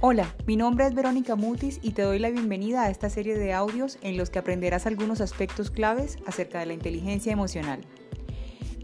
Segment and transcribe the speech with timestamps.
[0.00, 3.52] Hola, mi nombre es Verónica Mutis y te doy la bienvenida a esta serie de
[3.52, 7.80] audios en los que aprenderás algunos aspectos claves acerca de la inteligencia emocional.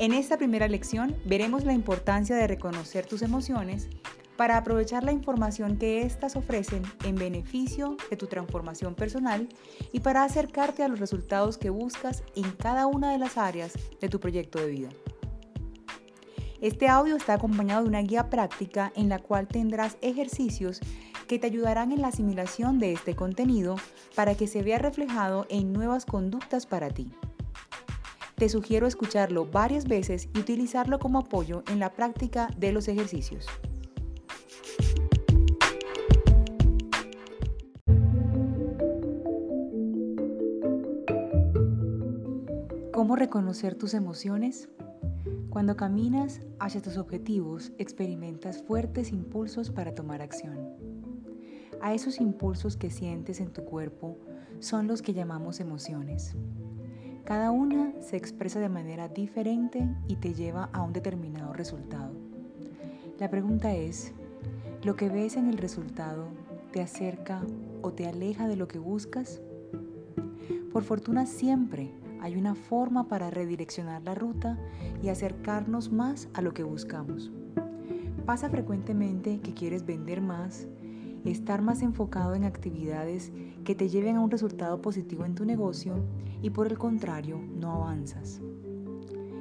[0.01, 3.89] En esta primera lección veremos la importancia de reconocer tus emociones
[4.37, 9.49] para aprovechar la información que éstas ofrecen en beneficio de tu transformación personal
[9.93, 14.09] y para acercarte a los resultados que buscas en cada una de las áreas de
[14.09, 14.89] tu proyecto de vida.
[16.65, 20.81] Este audio está acompañado de una guía práctica en la cual tendrás ejercicios
[21.29, 23.77] que te ayudarán en la asimilación de este contenido
[24.15, 27.13] para que se vea reflejado en nuevas conductas para ti.
[28.37, 33.47] Te sugiero escucharlo varias veces y utilizarlo como apoyo en la práctica de los ejercicios.
[42.91, 44.71] ¿Cómo reconocer tus emociones?
[45.55, 50.59] Cuando caminas hacia tus objetivos, experimentas fuertes impulsos para tomar acción.
[51.81, 54.19] A esos impulsos que sientes en tu cuerpo
[54.59, 56.35] son los que llamamos emociones.
[57.23, 62.11] Cada una se expresa de manera diferente y te lleva a un determinado resultado.
[63.21, 64.13] La pregunta es,
[64.83, 66.27] ¿lo que ves en el resultado
[66.73, 67.43] te acerca
[67.81, 69.41] o te aleja de lo que buscas?
[70.73, 71.93] Por fortuna siempre
[72.25, 74.59] hay una forma para redireccionar la ruta
[75.03, 77.31] y acercarnos más a lo que buscamos.
[78.25, 80.67] Pasa frecuentemente que quieres vender más,
[81.27, 83.31] estar más enfocado en actividades
[83.65, 85.97] que te lleven a un resultado positivo en tu negocio
[86.41, 88.41] y por el contrario no avanzas.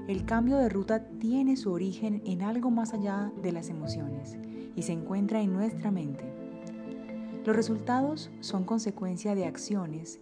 [0.10, 4.38] El cambio de ruta tiene su origen en algo más allá de las emociones
[4.76, 6.26] y se encuentra en nuestra mente.
[7.46, 10.20] Los resultados son consecuencia de acciones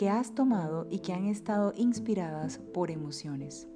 [0.00, 3.68] que has tomado y que han estado inspiradas por emociones.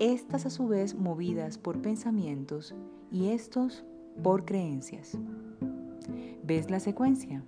[0.00, 2.74] Estas a su vez movidas por pensamientos
[3.10, 3.84] y estos
[4.22, 5.18] por creencias.
[6.42, 7.44] ¿Ves la secuencia?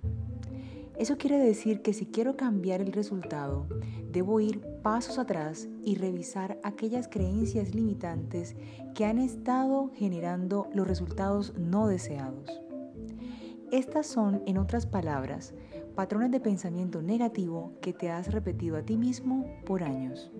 [0.99, 3.65] Eso quiere decir que si quiero cambiar el resultado,
[4.11, 8.55] debo ir pasos atrás y revisar aquellas creencias limitantes
[8.93, 12.61] que han estado generando los resultados no deseados.
[13.71, 15.55] Estas son, en otras palabras,
[15.97, 20.31] patrones de pensamiento negativo que te has repetido a ti mismo por años.